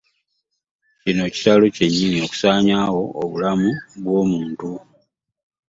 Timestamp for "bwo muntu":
4.03-4.69